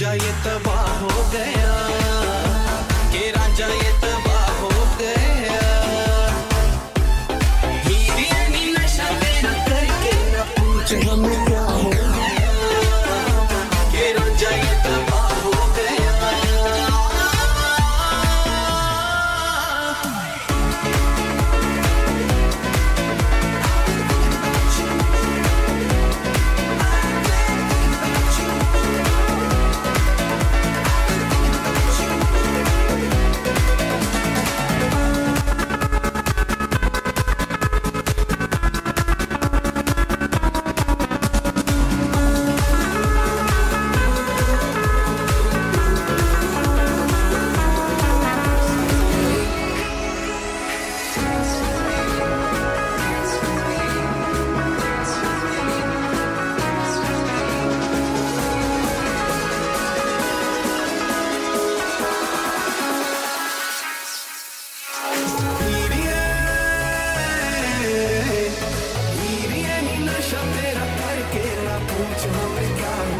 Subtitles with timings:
[0.00, 1.63] जो ये तबाह हो गया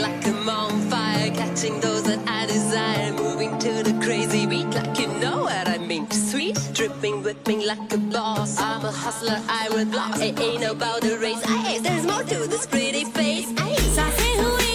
[0.00, 4.98] like I'm on fire, catching those that I desire, moving to the crazy beat like
[4.98, 6.10] you know what I mean.
[6.10, 8.60] Sweet, dripping, whipping like a boss.
[8.60, 10.18] I'm a hustler, I will block.
[10.20, 11.42] It ain't about the race.
[11.46, 13.48] Aye, there's more to this pretty face.
[13.58, 13.76] Aye.
[13.94, 14.65] So I say who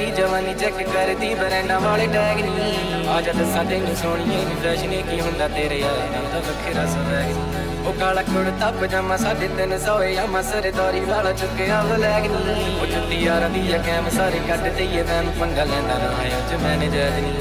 [0.00, 4.54] ਪਿੱਛੇ ਰੋਲਦੀ ਜਵਾਨੀ check ਕਰਦੀ Brenda ਵਾਲੇ tag ਨਹੀਂ। ਆ ਜਾ ਦੱਸਾਂ ਤੈਨੂੰ ਸੋਣੀਏ ਨੀ
[4.62, 9.78] ਫੈਸ਼ਨ ਕੀ ਹੁੰਦਾ ਤੇਰੇ ਯਾਰ ਨਾਲ ਦਾ ਵੱਖਰਾ ਸਵੈਗ। ਉਹ ਕਾਲਾ ਕੁੜਤਾ, ਪਜਾਮਾ ਸਾਢੇ ਤਿੰਨ
[9.78, 14.40] ਸੌ ਆ ਮਸਰੇ ਦੌਰੀ ਵਾਲਾ ਚੁੱਕਿਆ ਬਲੈਗ ਨਹੀਂ। ਉਹ ਜੁੱਤੀ ਯਾਰਾਂ ਦੀ ਆ, ਕੈਮ ਸਾਰੇ
[14.48, 17.34] ਕੱਢ ਦਈਏ ਮੈਂ ਪੰਗਾ ਲੈਂਦਾ ਨਾ ਆਇਆ ਚ ਮੈਨੇ ਜੈਦ ਨਹੀਂ।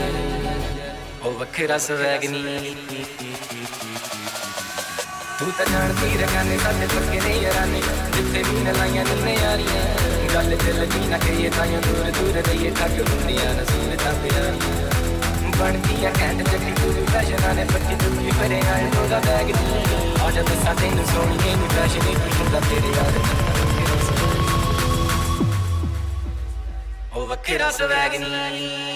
[1.25, 2.75] ਉਹ ਵੱਖਰਾ ਸਵੈਗ ਨਹੀਂ।
[5.39, 7.81] ਤੂੰ ਤਾਂ ਜਾਣਦੀ ਰਗਾਨੇ ਸਾਡੇ ਪੱਕੇ ਨੇ ਯਾਰਾਨੇ
[8.15, 10.08] ਜਿੱਥੇ ਵੀ ਨ ਲਾਈਆਂ ਨੀ ਯਾਰੀਆਂ।
[10.39, 16.05] ਗੱਲ ਤੇ ਲੱਗੀ ਨਾ ਕਹੀਏ ਤਾਂ ਦੂਰ ਦੂਰ ਰਹੀਏ ਠੱਗ ਹੁੰਦੀਆਂ ਨਾ ਸੂਰਤਾਂ ਪਿਆਰੀਆਂ ਬਣਦੀ
[16.05, 20.41] ਆ ਕਹਿੰਦੇ ਚੱਲੀ ਤੂੰ ਫੈਸ਼ਨਾਂ ਨੇ ਪੱਕੀ ਤੂੰ ਵੀ ਫਰੇ ਆਏ ਬੈਗ ਨਹੀਂ ਆ ਜਾ
[20.41, 23.19] ਦੱਸਾਂ ਤੈਨੂੰ ਸੋਹਣੀ ਨਹੀਂ ਫੈਸ਼ਨ ਕੀ ਹੁੰਦਾ ਤੇਰੇ ਯਾਰ
[27.13, 28.88] ਉਹ ਵੱਖਰਾ ਸਵੈਗ ਨਹੀਂ